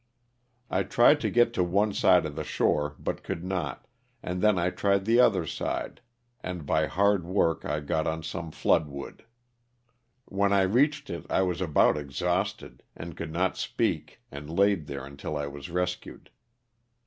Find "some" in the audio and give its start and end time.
8.23-8.49